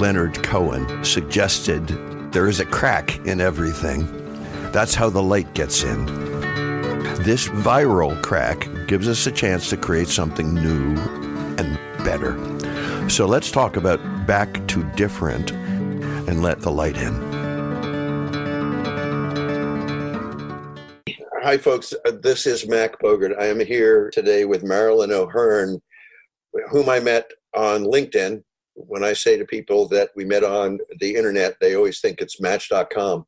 [0.00, 1.86] Leonard Cohen suggested
[2.32, 4.06] there is a crack in everything.
[4.72, 6.06] That's how the light gets in.
[7.22, 10.96] This viral crack gives us a chance to create something new
[11.58, 12.32] and better.
[13.10, 17.12] So let's talk about back to different and let the light in.
[21.42, 21.92] Hi, folks.
[22.06, 23.38] Uh, this is Mac Bogert.
[23.38, 25.78] I am here today with Marilyn O'Hearn,
[26.70, 28.42] whom I met on LinkedIn.
[28.86, 32.40] When I say to people that we met on the internet, they always think it's
[32.40, 33.26] match.com,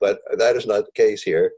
[0.00, 1.52] but that is not the case here.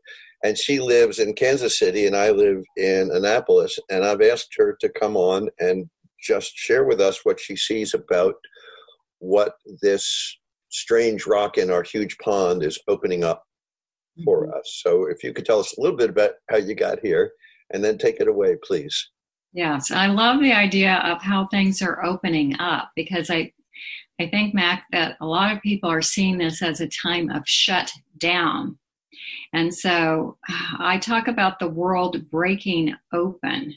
[0.44, 3.78] And she lives in Kansas City, and I live in Annapolis.
[3.90, 5.88] And I've asked her to come on and
[6.20, 8.34] just share with us what she sees about
[9.18, 10.38] what this
[10.70, 13.44] strange rock in our huge pond is opening up
[14.24, 14.58] for mm-hmm.
[14.58, 14.80] us.
[14.84, 17.32] So if you could tell us a little bit about how you got here
[17.72, 19.10] and then take it away, please.
[19.56, 23.54] Yes, I love the idea of how things are opening up because I
[24.20, 27.48] I think Mac that a lot of people are seeing this as a time of
[27.48, 28.78] shut down.
[29.54, 30.36] And so
[30.78, 33.74] I talk about the world breaking open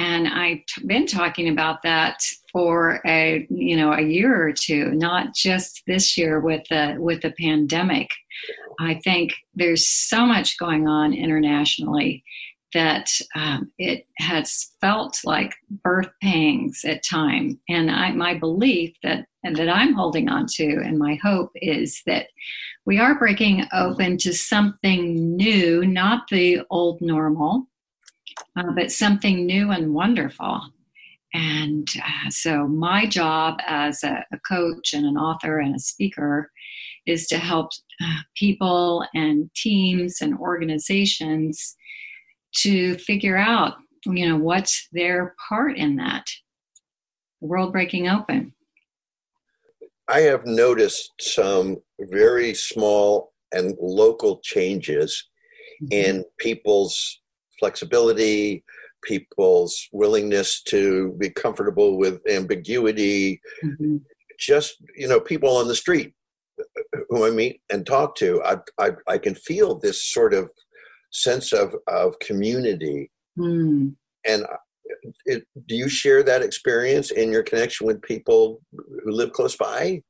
[0.00, 2.20] and I've been talking about that
[2.52, 7.22] for a you know a year or two, not just this year with the with
[7.22, 8.10] the pandemic.
[8.80, 12.24] I think there's so much going on internationally
[12.74, 17.58] that um, it has felt like birth pangs at time.
[17.68, 22.02] And I, my belief that and that I'm holding on to, and my hope is
[22.06, 22.26] that
[22.86, 27.66] we are breaking open to something new, not the old normal,
[28.56, 30.60] uh, but something new and wonderful.
[31.32, 36.50] And uh, so, my job as a, a, coach and an author and a speaker
[37.06, 37.70] is to help
[38.02, 41.76] uh, people and teams and organizations
[42.62, 43.74] to figure out,
[44.06, 46.24] you know, what's their part in that
[47.44, 48.52] world breaking open.
[50.08, 55.28] I have noticed some very small and local changes
[55.82, 55.92] mm-hmm.
[55.92, 57.20] in people's
[57.58, 58.64] flexibility,
[59.02, 63.40] people's willingness to be comfortable with ambiguity.
[63.64, 63.96] Mm-hmm.
[64.38, 66.12] Just, you know, people on the street
[67.08, 70.50] who I meet and talk to, I, I, I can feel this sort of
[71.14, 73.10] sense of, of community.
[73.38, 73.94] Mm.
[74.26, 74.46] And
[75.24, 80.02] it, do you share that experience in your connection with people who live close by?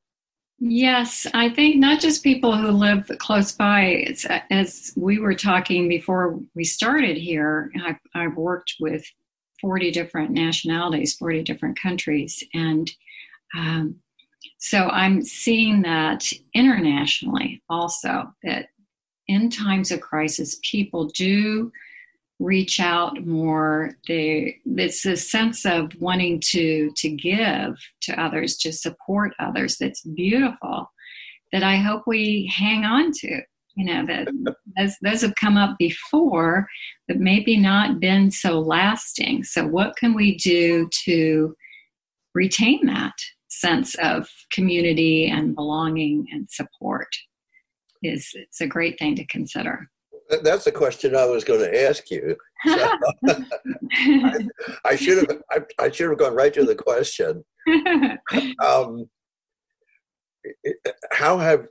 [0.58, 3.82] Yes, I think not just people who live close by.
[3.82, 9.04] It's, as we were talking before we started here, I've, I've worked with
[9.60, 12.42] 40 different nationalities, 40 different countries.
[12.54, 12.90] And
[13.56, 13.96] um,
[14.58, 18.68] so I'm seeing that internationally also, that
[19.28, 21.72] in times of crisis, people do
[22.40, 23.96] reach out more.
[24.08, 30.02] They it's a sense of wanting to to give to others to support others that's
[30.02, 30.90] beautiful
[31.52, 33.40] that i hope we hang on to
[33.76, 34.28] you know that
[34.76, 36.66] those, those have come up before
[37.08, 39.44] but maybe not been so lasting.
[39.44, 41.54] So what can we do to
[42.34, 43.14] retain that
[43.48, 47.08] sense of community and belonging and support
[48.04, 49.88] is it's a great thing to consider
[50.42, 52.36] that's the question I was going to ask you.
[52.64, 52.90] So,
[53.28, 54.48] I,
[54.84, 57.44] I, should have I, I, should have gone right to the question.
[58.64, 59.08] Um,
[61.12, 61.66] how have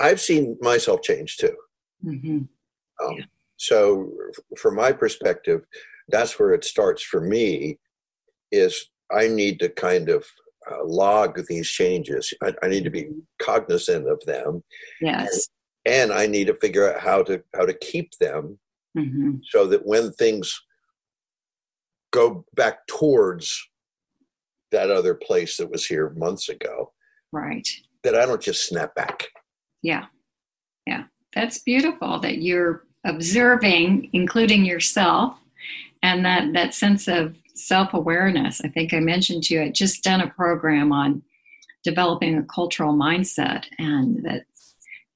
[0.00, 1.54] I've seen myself change too.
[2.04, 2.38] Mm-hmm.
[3.04, 3.24] Um, yeah.
[3.56, 4.10] So,
[4.56, 5.62] from my perspective,
[6.08, 7.78] that's where it starts for me.
[8.50, 10.24] Is I need to kind of
[10.70, 12.32] uh, log these changes.
[12.42, 13.18] I, I, need to be mm-hmm.
[13.40, 14.62] cognizant of them.
[15.00, 15.48] Yes
[15.86, 18.58] and I need to figure out how to how to keep them
[18.96, 19.36] mm-hmm.
[19.48, 20.60] so that when things
[22.12, 23.68] go back towards
[24.72, 26.92] that other place that was here months ago,
[27.32, 27.66] right?
[28.02, 29.26] That I don't just snap back.
[29.82, 30.06] Yeah,
[30.86, 31.04] yeah,
[31.34, 35.38] that's beautiful that you're observing, including yourself,
[36.02, 38.60] and that that sense of self awareness.
[38.64, 39.62] I think I mentioned to you.
[39.62, 41.22] I just done a program on
[41.84, 44.44] developing a cultural mindset, and that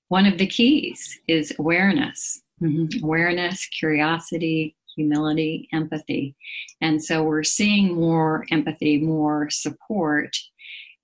[0.08, 3.04] one of the keys is awareness mm-hmm.
[3.04, 6.36] awareness curiosity humility empathy
[6.80, 10.36] and so we're seeing more empathy more support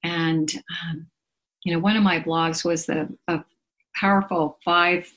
[0.04, 1.06] and um,
[1.64, 3.42] you know one of my blogs was the a
[3.96, 5.10] powerful five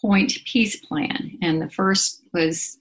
[0.00, 2.78] point peace plan and the first was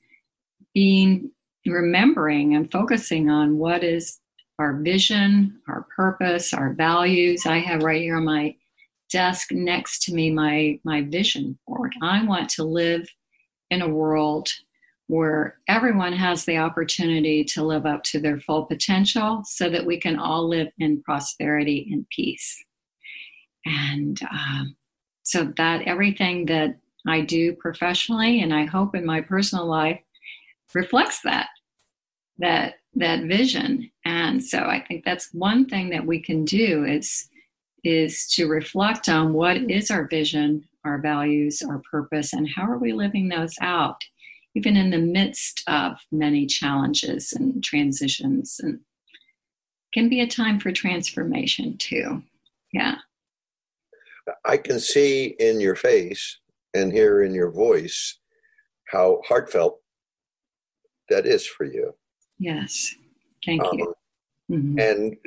[0.74, 1.32] being
[1.66, 4.20] remembering and focusing on what is
[4.60, 8.56] our vision our purpose our values i have right here on my
[9.12, 11.94] desk next to me my my vision board.
[12.02, 13.08] I want to live
[13.70, 14.50] in a world
[15.08, 20.00] where everyone has the opportunity to live up to their full potential so that we
[20.00, 22.58] can all live in prosperity and peace.
[23.66, 24.76] And um,
[25.24, 26.78] so that everything that
[27.08, 30.02] I do professionally and I hope in my personal life
[30.74, 31.48] reflects that
[32.40, 33.92] that that vision.
[34.06, 37.28] And so I think that's one thing that we can do is
[37.84, 42.80] is to reflect on what is our vision, our values, our purpose, and how are
[42.80, 44.02] we living those out,
[44.56, 48.80] even in the midst of many challenges and transitions and
[49.94, 52.22] can be a time for transformation too.
[52.74, 52.96] Yeah.
[54.44, 56.40] I can see in your face
[56.74, 58.18] and hear in your voice
[58.90, 59.80] how heartfelt
[61.10, 61.94] that is for you.
[62.40, 62.96] Yes.
[63.46, 63.88] Thank you.
[63.88, 63.94] Um,
[64.52, 64.80] mm-hmm.
[64.80, 65.18] And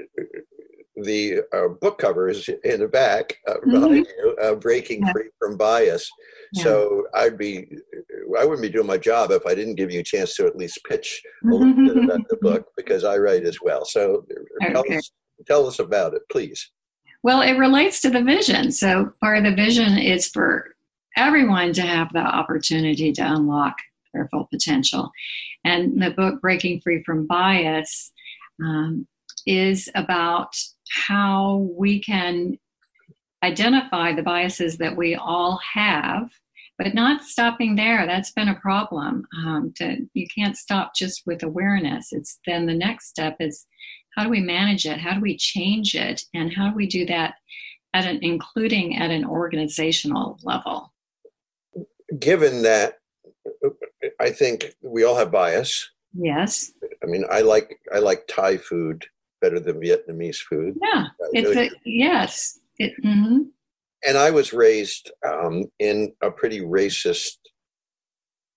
[1.05, 3.95] the uh, book cover is in the back uh, mm-hmm.
[3.95, 5.13] you, uh, breaking yeah.
[5.13, 6.09] free from bias
[6.55, 6.65] yeah.
[6.65, 7.69] so i'd be
[8.39, 10.57] i wouldn't be doing my job if i didn't give you a chance to at
[10.57, 14.27] least pitch a little bit about the book because i write as well so
[14.63, 14.73] okay.
[14.73, 15.11] tell, us,
[15.47, 16.71] tell us about it please
[17.23, 20.67] well it relates to the vision so part of the vision is for
[21.17, 23.77] everyone to have the opportunity to unlock
[24.19, 25.11] their full potential.
[25.65, 28.13] And the book breaking free from bias
[28.63, 29.07] um,
[29.47, 30.55] is about
[31.07, 32.59] how we can
[33.45, 36.31] identify the biases that we all have
[36.79, 38.07] but not stopping there.
[38.07, 42.13] That's been a problem um, to, you can't stop just with awareness.
[42.13, 43.67] It's then the next step is
[44.17, 44.99] how do we manage it?
[44.99, 46.23] How do we change it?
[46.35, 47.35] And how do we do that
[47.95, 50.93] at an including at an organizational level?
[52.19, 52.99] Given that
[54.21, 56.73] i think we all have bias yes
[57.03, 59.05] i mean i like i like thai food
[59.41, 60.77] better than Vietnamese food.
[60.83, 62.59] Yeah, it's really a, yes.
[62.79, 63.43] It, mm-hmm.
[64.07, 67.37] And I was raised um, in a pretty racist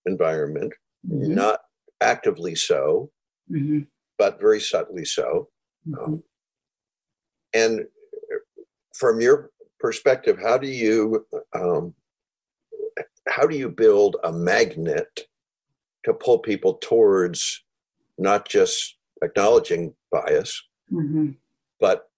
[0.05, 0.73] environment,
[1.07, 1.33] mm-hmm.
[1.33, 1.61] not
[2.01, 3.09] actively so,
[3.51, 3.79] mm-hmm.
[4.17, 5.49] but very subtly so.
[5.87, 6.03] Mm-hmm.
[6.03, 6.23] Um,
[7.53, 7.81] and
[8.95, 9.49] from your
[9.79, 11.25] perspective, how do you
[11.55, 11.93] um,
[13.27, 15.27] how do you build a magnet
[16.05, 17.63] to pull people towards
[18.17, 20.61] not just acknowledging bias,
[20.91, 21.31] mm-hmm.
[21.79, 22.09] but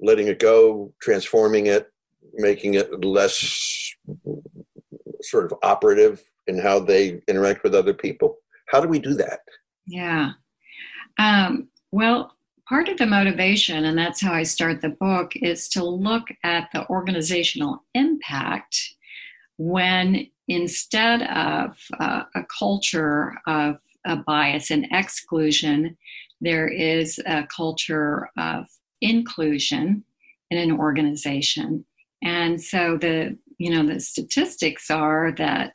[0.00, 1.90] letting it go, transforming it,
[2.34, 3.94] making it less
[5.22, 8.36] sort of operative in how they interact with other people.
[8.68, 9.40] How do we do that?
[9.86, 10.32] Yeah.
[11.18, 12.36] Um, well,
[12.68, 16.68] part of the motivation, and that's how I start the book, is to look at
[16.72, 18.95] the organizational impact
[19.58, 25.96] when instead of uh, a culture of a bias and exclusion,
[26.40, 28.66] there is a culture of
[29.00, 30.04] inclusion
[30.50, 31.84] in an organization.
[32.22, 35.74] And so the you know the statistics are that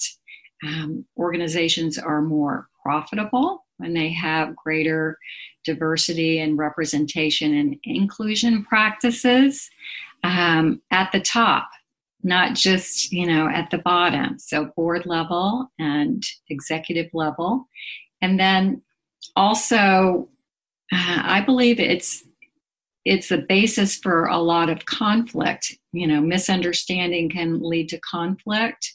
[0.64, 5.18] um, organizations are more profitable when they have greater
[5.64, 9.70] diversity and representation and inclusion practices
[10.24, 11.70] um, at the top
[12.24, 17.68] not just you know at the bottom so board level and executive level
[18.22, 18.82] and then
[19.36, 20.30] also
[20.92, 22.24] uh, I believe it's
[23.04, 25.76] it's the basis for a lot of conflict.
[25.92, 28.94] You know, misunderstanding can lead to conflict.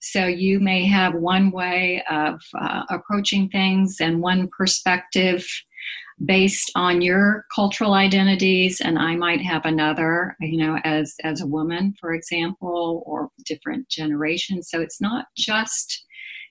[0.00, 5.46] So you may have one way of uh, approaching things and one perspective
[6.24, 11.46] based on your cultural identities and i might have another you know as as a
[11.46, 14.70] woman for example or different generations.
[14.70, 16.04] So it's not just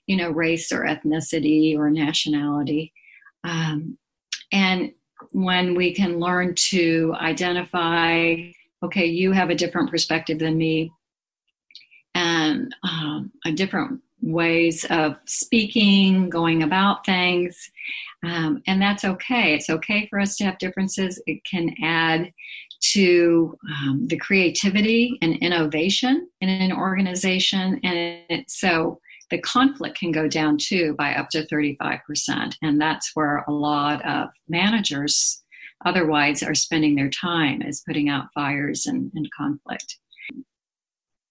[0.08, 2.94] you know race or ethnicity or nationality.
[3.44, 3.98] Um,
[4.52, 4.92] and
[5.32, 8.36] when we can learn to identify,
[8.84, 10.92] okay, you have a different perspective than me,
[12.16, 17.70] and um, a different ways of speaking, going about things,
[18.24, 19.54] um, and that's okay.
[19.54, 21.22] It's okay for us to have differences.
[21.28, 22.32] It can add
[22.94, 29.00] to um, the creativity and innovation in an organization, and it, so
[29.30, 32.56] the conflict can go down too by up to 35%.
[32.62, 35.44] And that's where a lot of managers
[35.86, 39.98] otherwise are spending their time is putting out fires and, and conflict.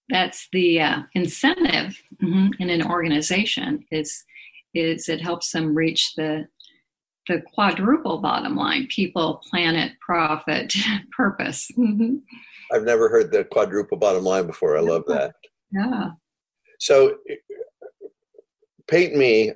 [0.09, 4.23] That's the uh, incentive mm-hmm, in an organization is
[4.73, 6.47] is it helps them reach the
[7.27, 10.73] the quadruple bottom line people planet profit
[11.15, 11.69] purpose.
[11.77, 12.15] Mm-hmm.
[12.73, 14.77] i've never heard the quadruple bottom line before.
[14.77, 15.35] I love that.
[15.75, 16.11] Yeah.
[16.79, 17.15] So
[18.87, 19.51] paint me,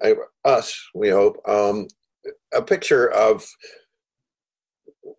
[0.45, 1.87] us, we hope, um,
[2.55, 3.45] a picture of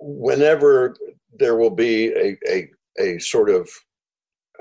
[0.01, 0.97] whenever
[1.39, 3.71] there will be a, a, a sort of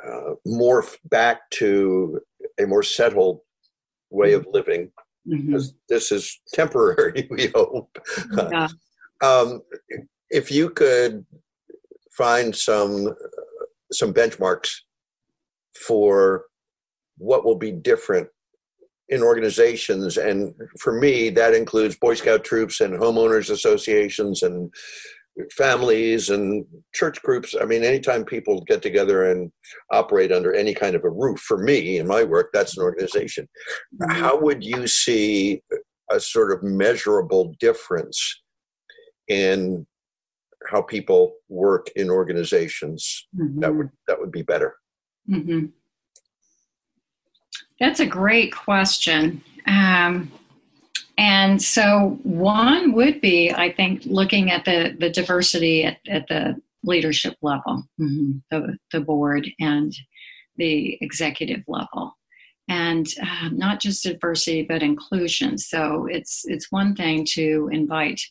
[0.07, 2.19] uh, morph back to
[2.59, 3.39] a more settled
[4.09, 4.91] way of living.
[5.27, 5.57] Mm-hmm.
[5.89, 7.97] this is temporary, we hope.
[8.33, 8.69] Yeah.
[9.21, 9.61] um,
[10.29, 11.25] if you could
[12.17, 13.13] find some
[13.91, 14.69] some benchmarks
[15.75, 16.45] for
[17.17, 18.27] what will be different
[19.09, 24.69] in organizations and for me that includes boy scout troops and homeowners associations and
[25.51, 29.51] families and church groups i mean anytime people get together and
[29.91, 33.47] operate under any kind of a roof for me in my work that's an organization
[34.01, 34.19] mm-hmm.
[34.19, 35.61] how would you see
[36.11, 38.41] a sort of measurable difference
[39.27, 39.85] in
[40.69, 43.59] how people work in organizations mm-hmm.
[43.59, 44.75] that would that would be better
[45.29, 45.65] mm-hmm.
[47.79, 50.31] that's a great question um,
[51.17, 56.55] and so one would be i think looking at the the diversity at, at the
[56.83, 58.37] leadership level mm-hmm.
[58.51, 59.93] the, the board and
[60.57, 62.15] the executive level
[62.69, 68.21] and uh, not just diversity but inclusion so it's it's one thing to invite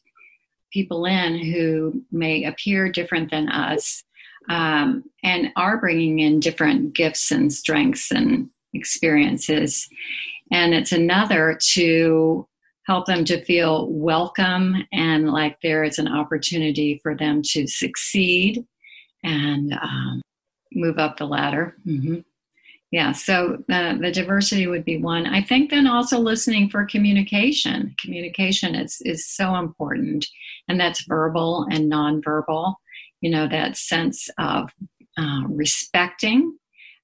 [0.72, 4.04] people in who may appear different than us
[4.48, 9.88] um, and are bringing in different gifts and strengths and experiences.
[10.52, 12.46] And it's another to
[12.86, 18.64] help them to feel welcome and like there is an opportunity for them to succeed
[19.24, 20.22] and um,
[20.72, 21.76] move up the ladder.
[21.86, 22.20] Mm-hmm.
[22.92, 25.26] Yeah so the, the diversity would be one.
[25.26, 27.94] I think then also listening for communication.
[28.00, 30.24] Communication is is so important
[30.68, 32.76] and that's verbal and nonverbal.
[33.20, 34.70] You know that sense of
[35.18, 36.56] uh, respecting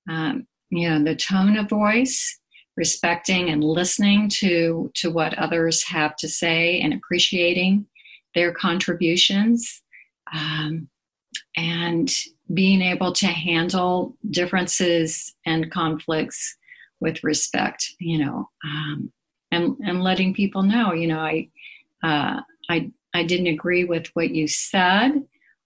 [0.08, 2.38] um, you know the tone of voice
[2.76, 7.86] respecting and listening to to what others have to say and appreciating
[8.34, 9.82] their contributions
[10.32, 10.88] um,
[11.56, 12.10] and
[12.52, 16.56] being able to handle differences and conflicts
[17.00, 19.12] with respect, you know, um,
[19.50, 21.48] and and letting people know, you know, I
[22.02, 25.22] uh, I I didn't agree with what you said,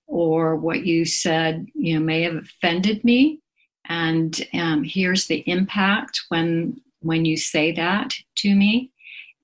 [0.06, 3.40] or what you said, you know, may have offended me,
[3.88, 8.90] and um, here's the impact when when you say that to me,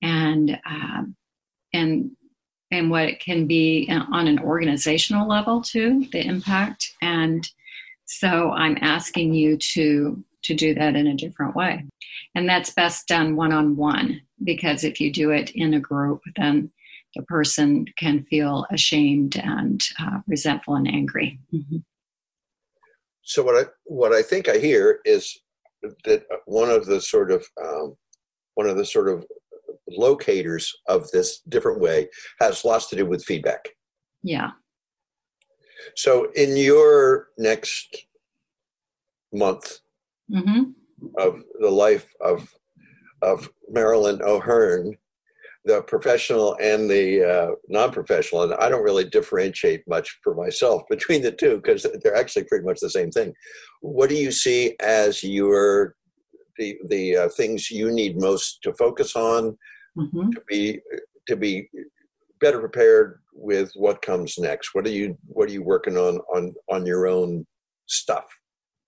[0.01, 1.03] and uh,
[1.73, 2.11] and
[2.71, 6.91] and what it can be on an organizational level too the impact.
[7.01, 7.47] And
[8.05, 11.85] so i'm asking you to to do that in a different way.
[12.35, 16.21] And that's best done one on one because if you do it in a group
[16.35, 16.71] then
[17.15, 21.39] the person can feel ashamed and uh, resentful and angry.
[21.53, 21.77] Mm-hmm.
[23.21, 25.39] so what i what i think i hear is
[26.05, 27.95] that one of the sort of um,
[28.55, 29.25] one of the sort of
[29.89, 32.07] locators of this different way
[32.39, 33.69] has lots to do with feedback.
[34.23, 34.51] Yeah.
[35.95, 38.05] So, in your next
[39.33, 39.79] month
[40.31, 40.71] mm-hmm.
[41.17, 42.53] of the life of
[43.21, 44.97] of Marilyn O'Hearn,
[45.65, 51.21] the professional and the uh, non-professional, and I don't really differentiate much for myself between
[51.21, 53.33] the two because they're actually pretty much the same thing.
[53.81, 55.95] What do you see as your
[56.57, 59.57] the the uh, things you need most to focus on
[59.97, 60.29] mm-hmm.
[60.29, 60.79] to be
[61.27, 61.69] to be
[62.39, 66.53] better prepared with what comes next what are you what are you working on on
[66.69, 67.45] on your own
[67.87, 68.25] stuff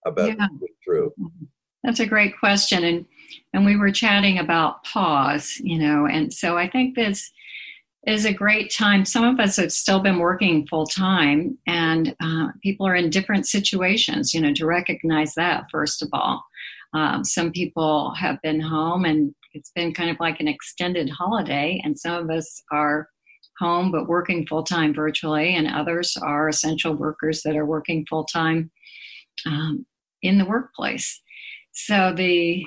[0.05, 0.47] about yeah.
[0.83, 1.45] through mm-hmm.
[1.83, 3.05] that's a great question and
[3.53, 7.31] and we were chatting about pause you know and so i think this
[8.07, 12.47] is a great time some of us have still been working full time and uh,
[12.61, 16.43] people are in different situations you know to recognize that first of all
[16.93, 21.81] um, some people have been home and it's been kind of like an extended holiday,
[21.83, 23.07] and some of us are
[23.57, 28.25] home but working full time virtually, and others are essential workers that are working full
[28.25, 28.69] time
[29.45, 29.85] um,
[30.21, 31.21] in the workplace.
[31.71, 32.65] So the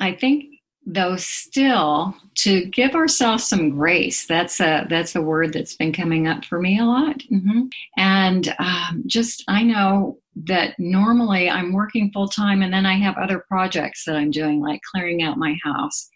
[0.00, 0.50] I think
[0.86, 6.26] though still to give ourselves some grace that's a that's a word that's been coming
[6.26, 7.66] up for me a lot mm-hmm.
[7.98, 13.16] and um, just i know that normally i'm working full time and then i have
[13.18, 16.08] other projects that i'm doing like clearing out my house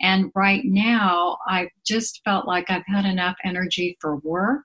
[0.00, 4.64] and right now i've just felt like i've had enough energy for work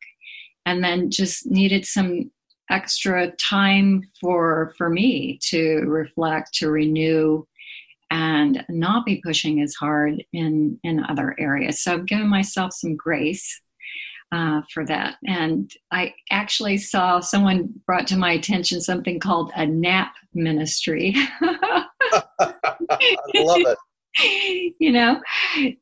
[0.68, 2.30] and then just needed some
[2.70, 7.44] extra time for for me to reflect to renew
[8.10, 11.82] and not be pushing as hard in in other areas.
[11.82, 13.62] So I've given myself some grace
[14.32, 15.16] uh, for that.
[15.26, 21.14] And I actually saw someone brought to my attention something called a nap ministry.
[21.42, 22.56] I
[23.36, 23.78] love it.
[24.80, 25.22] You know,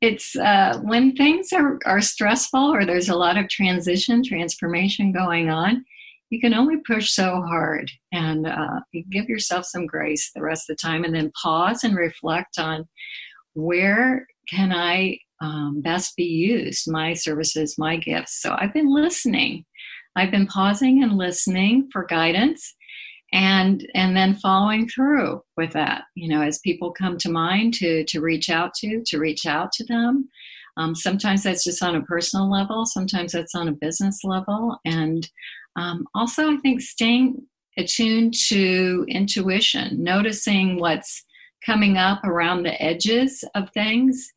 [0.02, 5.50] it's uh, when things are, are stressful or there's a lot of transition, transformation going
[5.50, 5.86] on,
[6.30, 8.80] you can only push so hard and uh,
[9.12, 12.86] give yourself some grace the rest of the time and then pause and reflect on
[13.54, 18.42] where can i um, best be used my services my gifts.
[18.42, 19.66] So i've been listening.
[20.16, 22.74] I've been pausing and listening for guidance
[23.34, 28.04] and and then following through with that you know as people come to mind to
[28.06, 30.30] to reach out to to reach out to them
[30.78, 34.78] um, sometimes that's just on a personal level sometimes that's on a business level.
[34.86, 35.28] And
[35.76, 37.42] um, also i think staying
[37.78, 41.26] attuned to intuition noticing what's
[41.66, 44.32] coming up around the edges of things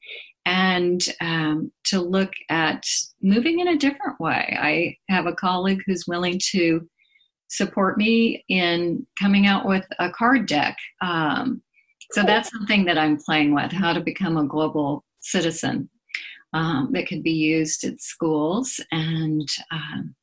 [0.47, 2.83] and um, to look at
[3.21, 4.57] moving in a different way.
[4.59, 6.89] I have a colleague who's willing to
[7.49, 10.77] support me in coming out with a card deck.
[11.03, 11.63] Um,
[12.13, 15.91] so that's something that I'm playing with how to become a global citizen
[16.53, 18.81] um, that could be used at schools.
[18.93, 20.15] And um,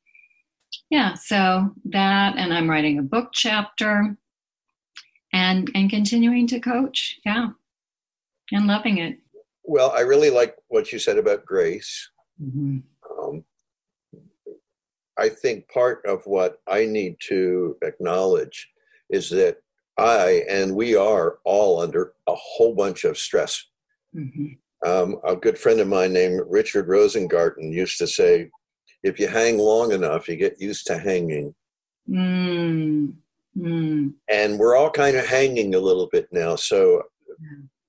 [0.89, 4.17] yeah, so that, and I'm writing a book chapter
[5.33, 7.19] and, and continuing to coach.
[7.25, 7.49] Yeah,
[8.51, 9.19] and loving it.
[9.63, 12.09] Well, I really like what you said about grace.
[12.41, 12.79] Mm-hmm.
[13.19, 13.43] Um,
[15.17, 18.69] I think part of what I need to acknowledge
[19.09, 19.57] is that
[19.97, 23.63] I and we are all under a whole bunch of stress.
[24.15, 24.53] Mm-hmm.
[24.85, 28.49] Um, a good friend of mine named Richard Rosengarten used to say,
[29.03, 31.53] if you hang long enough, you get used to hanging.
[32.09, 33.13] Mm.
[33.57, 34.13] Mm.
[34.29, 36.55] And we're all kind of hanging a little bit now.
[36.55, 37.03] So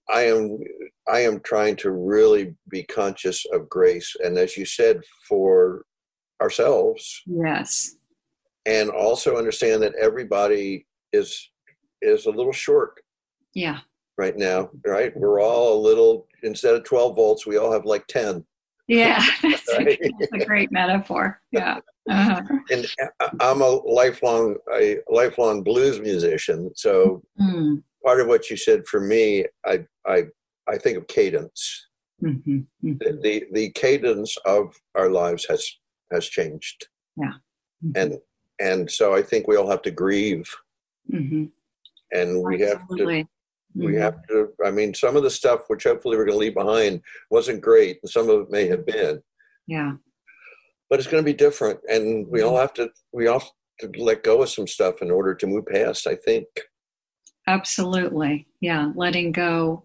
[0.08, 0.58] I am
[1.08, 4.14] I am trying to really be conscious of grace.
[4.22, 5.84] And as you said, for
[6.40, 7.22] ourselves.
[7.26, 7.96] Yes.
[8.64, 11.50] And also understand that everybody is
[12.02, 13.00] is a little short.
[13.54, 13.80] Yeah.
[14.18, 15.14] Right now, right?
[15.16, 18.44] We're all a little instead of 12 volts, we all have like 10.
[18.88, 19.98] Yeah, that's, right?
[20.00, 21.40] a, that's a great metaphor.
[21.50, 21.80] Yeah.
[22.08, 22.42] Uh-huh.
[22.70, 22.86] And
[23.40, 27.82] I'm a lifelong a lifelong blues musician, so mm.
[28.04, 30.26] part of what you said for me, I I
[30.68, 31.88] I think of cadence.
[32.22, 32.58] Mm-hmm.
[32.84, 32.92] Mm-hmm.
[33.00, 35.68] The, the the cadence of our lives has
[36.12, 36.86] has changed.
[37.16, 37.32] Yeah.
[37.84, 37.90] Mm-hmm.
[37.96, 38.18] And
[38.60, 40.48] and so I think we all have to grieve.
[41.12, 41.46] Mm-hmm.
[42.12, 43.18] And we Absolutely.
[43.18, 43.30] have to
[43.76, 44.00] we mm-hmm.
[44.00, 47.60] have to I mean some of the stuff which hopefully we're gonna leave behind wasn't
[47.60, 49.22] great and some of it may have been.
[49.66, 49.92] Yeah.
[50.88, 52.60] But it's gonna be different and we all mm-hmm.
[52.60, 55.66] have to we all have to let go of some stuff in order to move
[55.66, 56.46] past, I think.
[57.46, 58.46] Absolutely.
[58.60, 58.92] Yeah.
[58.94, 59.84] Letting go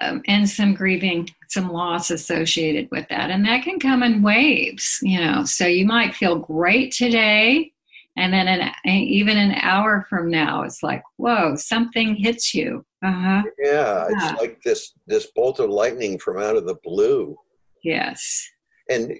[0.00, 3.30] um, and some grieving, some loss associated with that.
[3.30, 5.44] And that can come in waves, you know.
[5.44, 7.72] So you might feel great today,
[8.16, 12.84] and then an, even an hour from now, it's like, whoa, something hits you.
[13.04, 13.42] Uh-huh.
[13.58, 17.36] Yeah, yeah, it's like this this bolt of lightning from out of the blue.
[17.82, 18.48] Yes.
[18.88, 19.12] And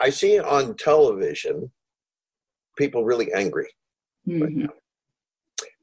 [0.00, 1.70] I see on television
[2.76, 3.68] people really angry.
[4.28, 4.60] Mm-hmm.
[4.62, 4.70] Right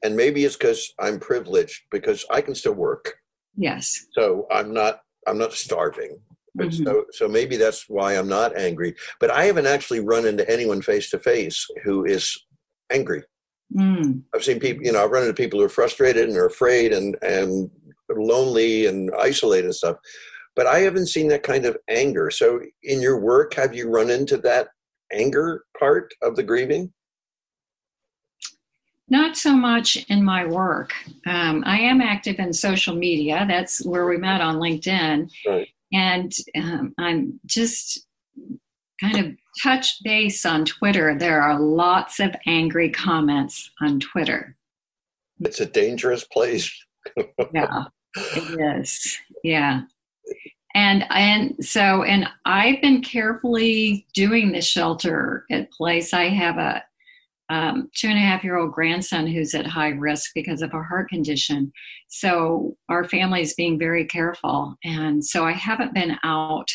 [0.04, 3.14] and maybe it's because I'm privileged because I can still work.
[3.56, 4.06] Yes.
[4.12, 6.20] So I'm not I'm not starving.
[6.58, 6.84] Mm-hmm.
[6.84, 8.94] So so maybe that's why I'm not angry.
[9.20, 12.36] But I haven't actually run into anyone face to face who is
[12.92, 13.22] angry.
[13.74, 14.22] Mm.
[14.34, 16.92] I've seen people, you know, I've run into people who are frustrated and are afraid
[16.92, 17.70] and and
[18.08, 19.96] lonely and isolated and stuff.
[20.54, 22.30] But I haven't seen that kind of anger.
[22.30, 24.68] So in your work, have you run into that
[25.12, 26.92] anger part of the grieving?
[29.08, 30.94] Not so much in my work.
[31.26, 33.44] Um, I am active in social media.
[33.46, 35.30] That's where we met on LinkedIn.
[35.46, 35.68] Right.
[35.92, 38.06] And um, I'm just
[39.00, 41.16] kind of touch base on Twitter.
[41.18, 44.56] There are lots of angry comments on Twitter.
[45.40, 46.72] It's a dangerous place.
[47.52, 47.84] yeah,
[48.16, 49.18] it is.
[49.42, 49.82] Yeah.
[50.74, 56.12] And and so and I've been carefully doing the shelter at place.
[56.12, 56.82] I have a
[57.54, 60.82] um, two and a half year old grandson who's at high risk because of a
[60.82, 61.72] heart condition.
[62.08, 64.74] So our family is being very careful.
[64.82, 66.68] And so I haven't been out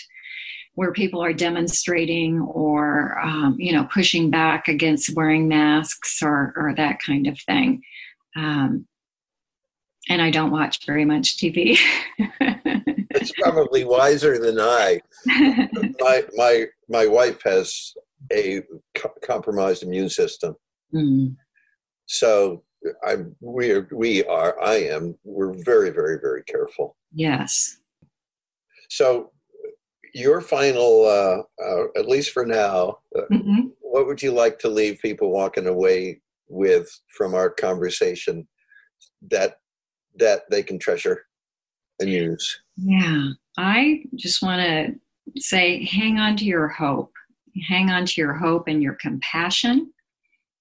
[0.75, 6.73] where people are demonstrating or, um, you know, pushing back against wearing masks or, or
[6.77, 7.81] that kind of thing.
[8.37, 8.87] Um,
[10.07, 11.77] and I don't watch very much TV.
[12.39, 15.01] it's probably wiser than I.
[15.99, 17.93] my my my wife has
[18.31, 18.61] a
[18.95, 20.55] co- compromised immune system.
[20.93, 21.35] Mm.
[22.05, 22.63] So
[23.03, 26.95] I we are, we are I am we're very very very careful.
[27.13, 27.77] Yes.
[28.89, 29.31] So
[30.15, 33.67] your final, uh, uh, at least for now, uh, mm-hmm.
[33.79, 38.47] what would you like to leave people walking away with from our conversation
[39.29, 39.57] that
[40.17, 41.25] that they can treasure
[41.99, 42.59] and use?
[42.77, 47.11] Yeah, I just want to say, hang on to your hope
[47.67, 49.91] hang on to your hope and your compassion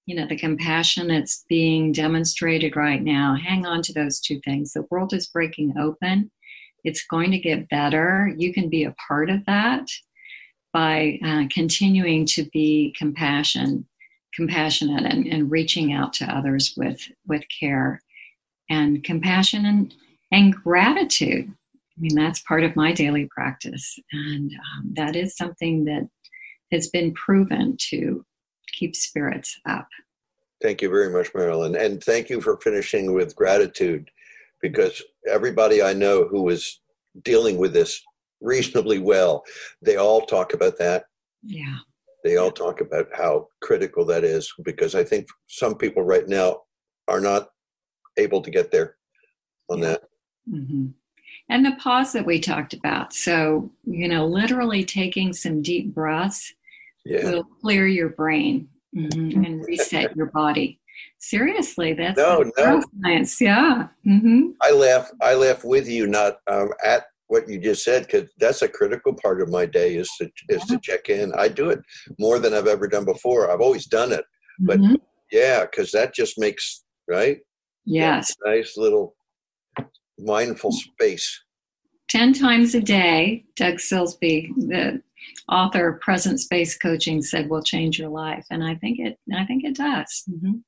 [0.09, 3.35] you know the compassion that's being demonstrated right now.
[3.35, 4.73] Hang on to those two things.
[4.73, 6.31] The world is breaking open.
[6.83, 8.33] It's going to get better.
[8.35, 9.87] You can be a part of that
[10.73, 13.85] by uh, continuing to be compassion
[14.33, 18.01] compassionate and, and reaching out to others with with care.
[18.71, 19.93] And compassion and,
[20.31, 21.45] and gratitude.
[21.49, 23.97] I mean, that's part of my daily practice.
[24.11, 26.07] And um, that is something that
[26.71, 28.23] has been proven to
[28.73, 29.87] keep spirits up.
[30.61, 31.75] Thank you very much, Marilyn.
[31.75, 34.09] And thank you for finishing with gratitude
[34.61, 36.81] because everybody I know who is
[37.23, 38.01] dealing with this
[38.41, 39.43] reasonably well,
[39.81, 41.05] they all talk about that.
[41.43, 41.77] Yeah.
[42.23, 46.63] They all talk about how critical that is because I think some people right now
[47.07, 47.49] are not
[48.17, 48.97] able to get there
[49.69, 49.85] on yeah.
[49.85, 50.01] that.
[50.51, 50.87] Mm-hmm.
[51.51, 53.13] And the pause that we talked about.
[53.13, 56.53] So, you know, literally taking some deep breaths
[57.05, 57.29] yeah.
[57.29, 60.79] will clear your brain mm-hmm, and reset your body.
[61.19, 62.81] Seriously, that's no, no.
[63.03, 63.39] science.
[63.39, 63.87] Yeah.
[64.05, 64.51] Mm-hmm.
[64.61, 65.09] I laugh.
[65.21, 69.13] I laugh with you, not um, at what you just said, because that's a critical
[69.13, 70.75] part of my day is to is yeah.
[70.75, 71.33] to check in.
[71.37, 71.79] I do it
[72.19, 73.51] more than I've ever done before.
[73.51, 74.25] I've always done it,
[74.59, 74.95] but mm-hmm.
[75.31, 77.39] yeah, because that just makes right.
[77.85, 78.35] Yes.
[78.45, 79.15] Nice little
[80.17, 81.43] mindful space.
[82.09, 85.01] 10 times a day, Doug Silsbee, the
[85.49, 88.45] author of Presence-Based Coaching, said will change your life.
[88.49, 90.23] And I think it I think it does.
[90.29, 90.59] Mm-hmm.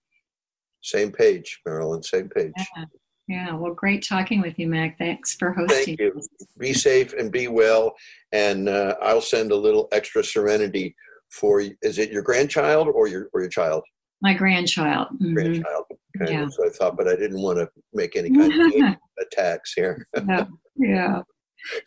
[0.82, 2.54] Same page, Marilyn, same page.
[2.76, 2.86] Yeah.
[3.28, 3.54] yeah.
[3.54, 4.98] well, great talking with you, Mac.
[4.98, 5.98] Thanks for hosting.
[5.98, 6.22] Thank you.
[6.58, 7.96] Be safe and be well.
[8.32, 10.96] And uh, I'll send a little extra serenity
[11.30, 13.84] for, is it your grandchild or your, or your child?
[14.22, 15.10] My grandchild.
[15.14, 15.34] Mm-hmm.
[15.34, 15.86] Grandchild.
[16.20, 16.48] Okay, yeah.
[16.50, 20.08] so I thought, but I didn't want to make any kind of attacks here.
[20.28, 20.46] yeah.
[20.76, 21.22] yeah.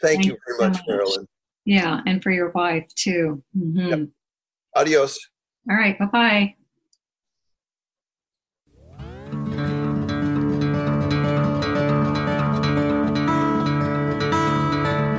[0.01, 1.27] Thank, Thank you very much, so much, Marilyn.
[1.65, 3.43] Yeah, and for your wife too.
[3.57, 3.89] Mm-hmm.
[3.89, 4.09] Yep.
[4.77, 5.19] Adios.
[5.71, 5.99] All right.
[5.99, 6.55] Bye bye.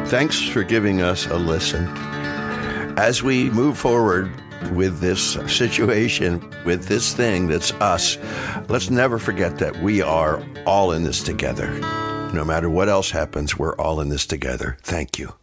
[0.07, 1.87] Thanks for giving us a listen.
[2.97, 4.31] As we move forward
[4.71, 8.17] with this situation, with this thing that's us,
[8.69, 11.71] let's never forget that we are all in this together.
[12.33, 14.77] No matter what else happens, we're all in this together.
[14.83, 15.33] Thank you.